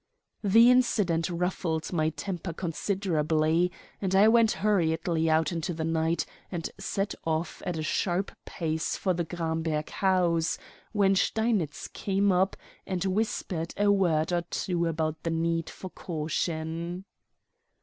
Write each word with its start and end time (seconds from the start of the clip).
The 0.43 0.71
incident 0.71 1.29
ruffled 1.29 1.93
my 1.93 2.09
temper 2.09 2.53
considerably, 2.53 3.71
and 4.01 4.15
I 4.15 4.27
went 4.29 4.53
hurriedly 4.53 5.29
out 5.29 5.51
into 5.51 5.75
the 5.75 5.83
night 5.83 6.25
and 6.51 6.67
set 6.79 7.13
off 7.23 7.61
at 7.67 7.77
a 7.77 7.83
sharp 7.83 8.31
pace 8.43 8.95
for 8.97 9.13
the 9.13 9.23
Gramberg 9.23 9.91
house, 9.91 10.57
when 10.91 11.13
Steinitz 11.13 11.87
came 11.87 12.31
up 12.31 12.57
and 12.87 13.05
whispered 13.05 13.75
a 13.77 13.91
word 13.91 14.33
or 14.33 14.41
two 14.49 14.87
about 14.87 15.21
the 15.21 15.29
need 15.29 15.69
for 15.69 15.91
caution. 15.91 17.05